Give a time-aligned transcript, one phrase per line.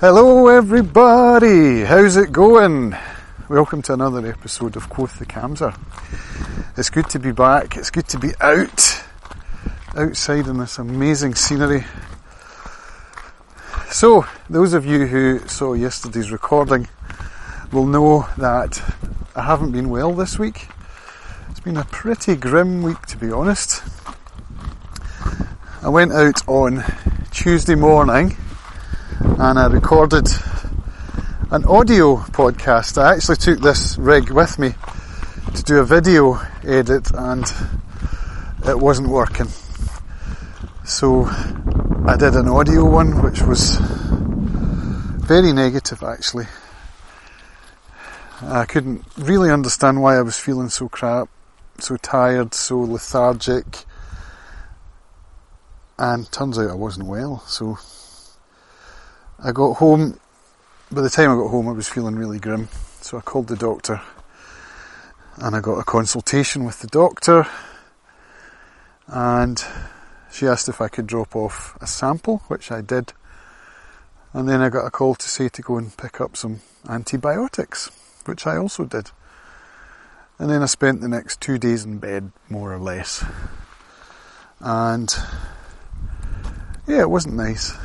[0.00, 1.82] Hello, everybody.
[1.82, 2.94] How's it going?
[3.48, 5.76] Welcome to another episode of Quoth the Camser.
[6.76, 7.76] It's good to be back.
[7.76, 9.02] It's good to be out,
[9.96, 11.84] outside in this amazing scenery.
[13.90, 16.86] So, those of you who saw yesterday's recording
[17.72, 18.80] will know that
[19.34, 20.68] I haven't been well this week.
[21.50, 23.82] It's been a pretty grim week, to be honest.
[25.82, 26.84] I went out on
[27.32, 28.36] Tuesday morning
[29.20, 30.28] and I recorded
[31.50, 33.02] an audio podcast.
[33.02, 34.74] I actually took this rig with me
[35.54, 37.44] to do a video edit and
[38.66, 39.48] it wasn't working.
[40.84, 46.46] So I did an audio one which was very negative actually.
[48.42, 51.28] I couldn't really understand why I was feeling so crap,
[51.78, 53.84] so tired, so lethargic.
[55.98, 57.78] And turns out I wasn't well, so
[59.40, 60.18] I got home,
[60.90, 62.68] by the time I got home I was feeling really grim,
[63.00, 64.00] so I called the doctor
[65.36, 67.46] and I got a consultation with the doctor
[69.06, 69.64] and
[70.32, 73.12] she asked if I could drop off a sample, which I did.
[74.32, 77.92] And then I got a call to say to go and pick up some antibiotics,
[78.24, 79.12] which I also did.
[80.40, 83.24] And then I spent the next two days in bed, more or less.
[84.58, 85.14] And
[86.88, 87.76] yeah, it wasn't nice.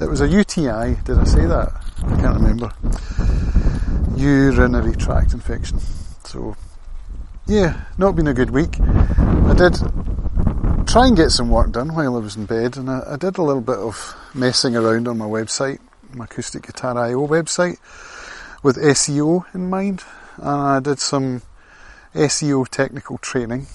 [0.00, 1.72] It was a UTI, did I say that?
[2.02, 2.72] I can't remember.
[4.16, 5.78] Urinary tract infection.
[6.24, 6.56] So,
[7.46, 8.80] yeah, not been a good week.
[8.80, 9.76] I did
[10.88, 13.38] try and get some work done while I was in bed, and I, I did
[13.38, 15.78] a little bit of messing around on my website,
[16.12, 17.78] my Acoustic Guitar IO website,
[18.64, 20.02] with SEO in mind,
[20.38, 21.42] and I did some
[22.14, 23.68] SEO technical training.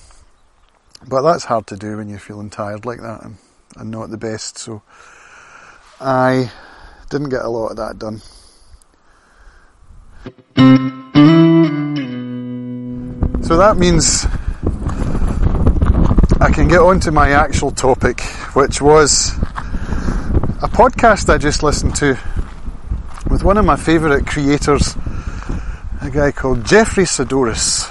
[1.07, 3.37] But that's hard to do when you're feeling tired like that and,
[3.77, 4.81] and not the best, so
[6.01, 6.49] I
[7.09, 8.21] didn't get a lot of that done.
[13.43, 14.25] So that means
[16.39, 18.21] I can get on to my actual topic,
[18.53, 19.33] which was
[20.61, 22.17] a podcast I just listened to
[23.29, 24.95] with one of my favourite creators,
[26.01, 27.89] a guy called Jeffery Saddoris.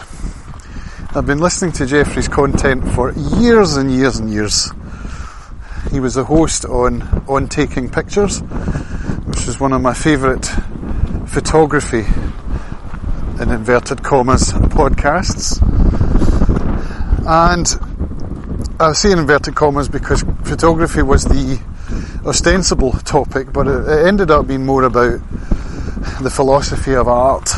[1.15, 4.71] I've been listening to Jeffery's content for years and years and years.
[5.91, 10.45] He was a host on On Taking Pictures, which is one of my favourite
[11.27, 12.05] photography,
[13.41, 15.63] in inverted commas, podcasts.
[17.27, 17.67] And
[18.79, 21.59] I say in inverted commas because photography was the
[22.27, 25.21] ostensible topic, but it, it ended up being more about
[26.21, 27.51] the philosophy of art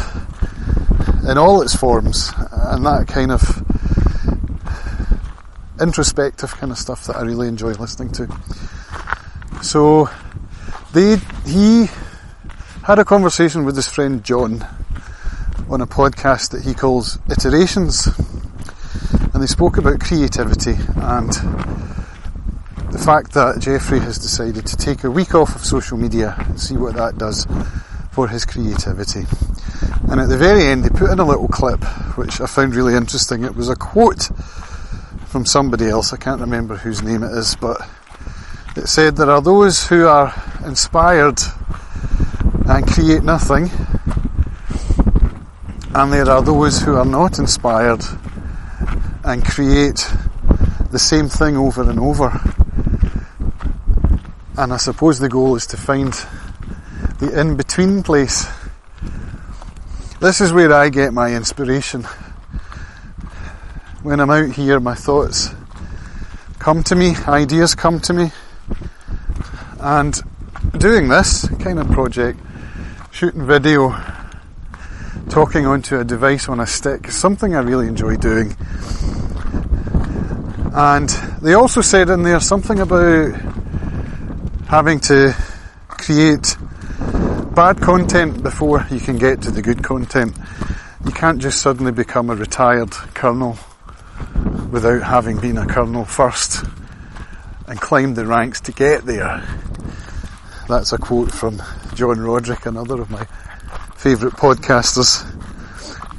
[1.28, 3.69] in all its forms and that kind of
[5.80, 8.28] introspective kind of stuff that I really enjoy listening to.
[9.62, 10.08] So
[10.92, 11.88] they he
[12.84, 14.66] had a conversation with his friend John
[15.68, 18.08] on a podcast that he calls Iterations,
[19.32, 21.32] and they spoke about creativity and
[22.91, 26.60] the fact that Jeffery has decided to take a week off of social media and
[26.60, 27.47] see what that does
[28.10, 29.24] for his creativity.
[30.10, 31.84] And at the very end, they put in a little clip
[32.16, 33.44] which I found really interesting.
[33.44, 34.30] It was a quote
[35.30, 37.80] from somebody else, I can't remember whose name it is, but
[38.74, 40.34] it said, There are those who are
[40.66, 41.38] inspired
[42.66, 43.70] and create nothing,
[45.94, 48.02] and there are those who are not inspired
[49.22, 50.04] and create
[50.91, 52.32] the same thing over and over.
[54.58, 56.12] And I suppose the goal is to find
[57.20, 58.48] the in between place.
[60.18, 62.04] This is where I get my inspiration
[64.03, 65.50] when I'm out here, my thoughts
[66.59, 68.31] come to me, ideas come to me,
[69.78, 70.19] and
[70.78, 72.41] doing this kind of project,
[73.10, 73.94] shooting video,
[75.28, 78.56] talking onto a device on a stick, is something I really enjoy doing.
[80.72, 81.10] And
[81.42, 83.34] they also said in there something about
[84.69, 85.36] having to
[85.89, 86.57] create
[87.54, 90.39] bad content before you can get to the good content.
[91.04, 93.59] You can't just suddenly become a retired colonel
[94.71, 96.65] without having been a colonel first
[97.67, 99.43] and climbed the ranks to get there.
[100.69, 101.61] That's a quote from
[101.95, 103.25] John Roderick, another of my
[103.97, 105.27] favourite podcasters.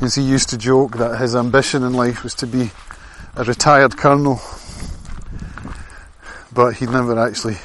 [0.02, 2.72] As he used to joke that his ambition in life was to be
[3.36, 4.42] a retired colonel,
[6.52, 7.58] but he'd never actually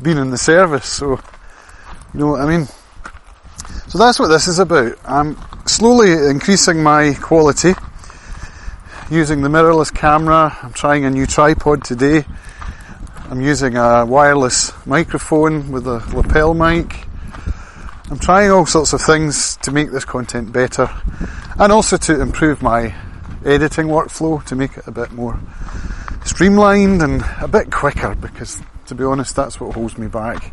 [0.00, 1.20] been in the service, so
[2.14, 2.66] you know what I mean.
[3.88, 4.96] So that's what this is about.
[5.04, 7.74] I'm slowly increasing my quality
[9.10, 10.54] using the mirrorless camera.
[10.62, 12.26] I'm trying a new tripod today.
[13.30, 17.06] I'm using a wireless microphone with a lapel mic.
[18.10, 20.90] I'm trying all sorts of things to make this content better
[21.58, 22.94] and also to improve my
[23.46, 25.40] editing workflow to make it a bit more
[26.24, 30.52] streamlined and a bit quicker because to be honest that's what holds me back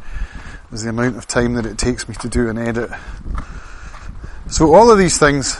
[0.71, 2.89] is the amount of time that it takes me to do an edit.
[4.49, 5.57] So all of these things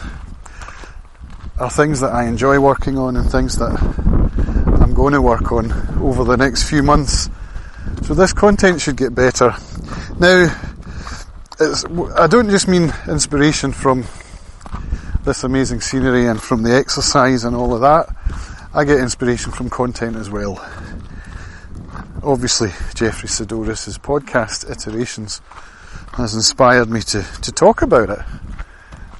[1.57, 3.71] are things that I enjoy working on and things that
[4.81, 5.71] I'm going to work on
[6.01, 7.29] over the next few months.
[8.03, 9.55] So this content should get better.
[10.19, 10.53] Now,
[12.17, 14.03] I don't just mean inspiration from
[15.23, 18.13] this amazing scenery and from the exercise and all of that.
[18.73, 20.59] I get inspiration from content as well.
[22.21, 25.41] Obviously, Jeffery Saddoris' podcast Iterations
[26.13, 28.19] has inspired me to, to talk about it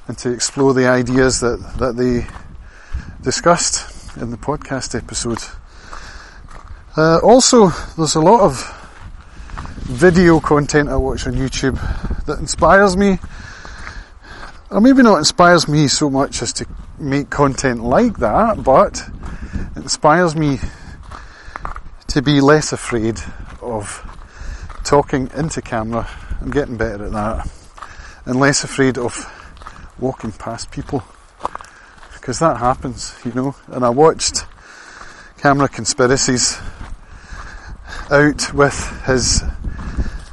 [0.08, 2.26] and to explore the ideas that, that they
[3.22, 5.38] discussed in the podcast episode.
[6.96, 8.72] Uh, also, there's a lot of
[9.82, 11.76] video content I watch on YouTube
[12.26, 13.18] that inspires me,
[14.70, 16.66] or maybe not inspires me so much as to
[16.98, 19.02] make content like that, but
[19.76, 20.58] inspires me
[22.08, 23.20] to be less afraid
[23.60, 24.02] of
[24.84, 26.08] talking into camera.
[26.40, 27.50] I'm getting better at that,
[28.24, 29.32] and less afraid of
[29.98, 31.02] walking past people
[32.14, 33.54] because that happens, you know.
[33.68, 34.44] And I watched
[35.38, 36.58] Camera Conspiracies
[38.10, 39.42] out with his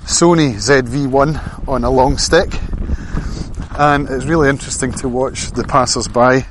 [0.05, 2.51] Sony ZV-1 on a long stick,
[3.77, 6.45] and it's really interesting to watch the passers-by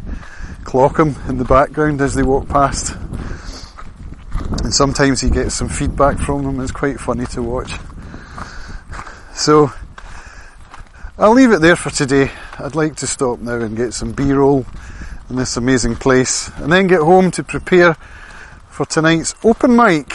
[0.64, 2.96] clock him in the background as they walk past.
[4.62, 6.60] And sometimes he gets some feedback from them.
[6.60, 7.72] It's quite funny to watch.
[9.34, 9.72] So
[11.18, 12.30] I'll leave it there for today.
[12.62, 14.64] I'd like to stop now and get some B-roll
[15.28, 17.94] in this amazing place, and then get home to prepare
[18.70, 20.14] for tonight's open mic.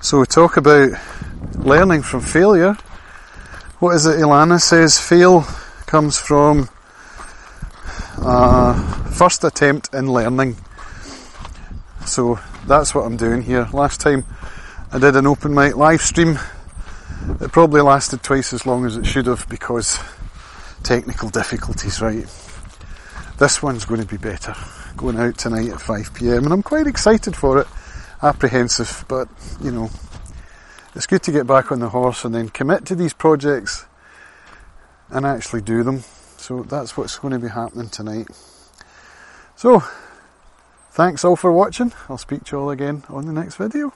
[0.00, 0.92] So we talk about
[1.56, 2.72] learning from failure.
[3.80, 4.98] What is it Ilana says?
[4.98, 5.42] Fail
[5.84, 6.70] comes from
[8.22, 10.56] uh, first attempt in learning.
[12.06, 13.68] So that's what I'm doing here.
[13.74, 14.24] Last time
[14.90, 16.38] I did an open mic live stream.
[17.42, 19.98] It probably lasted twice as long as it should have because
[20.82, 22.26] technical difficulties, right?
[23.38, 24.54] This one's going to be better.
[24.96, 27.66] Going out tonight at 5pm and I'm quite excited for it.
[28.22, 29.28] Apprehensive, but
[29.62, 29.90] you know,
[30.94, 33.86] it's good to get back on the horse and then commit to these projects
[35.10, 36.02] and actually do them.
[36.36, 38.28] So that's what's going to be happening tonight.
[39.56, 39.82] So,
[40.90, 41.92] thanks all for watching.
[42.08, 43.92] I'll speak to you all again on the next video.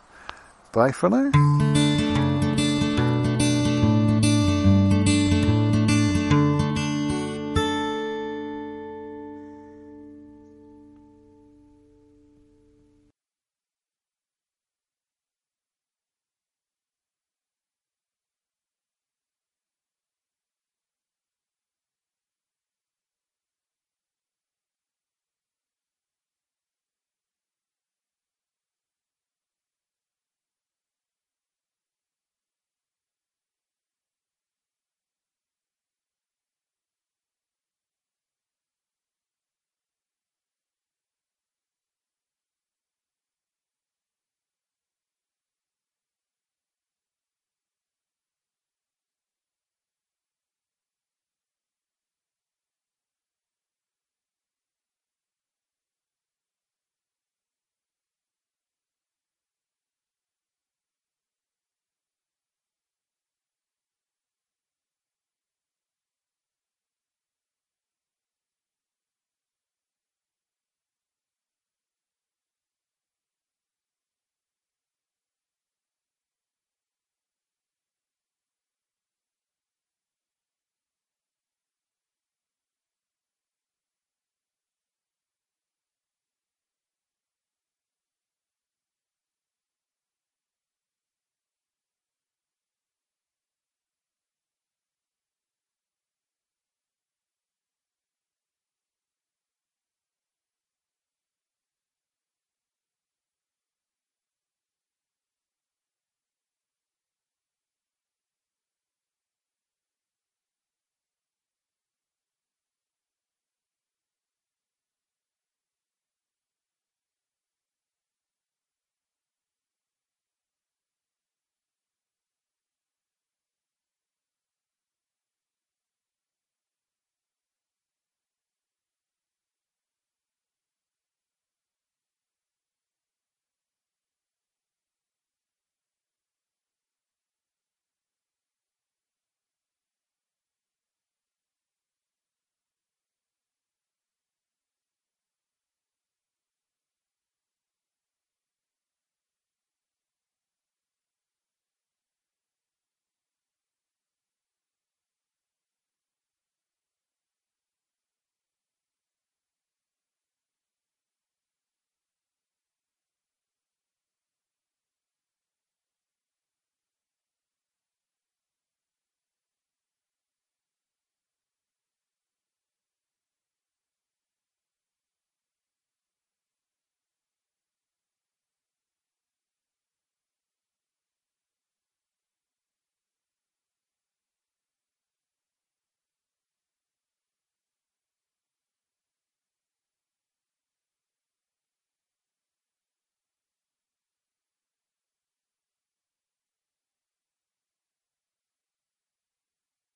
[0.73, 1.74] Bye for now.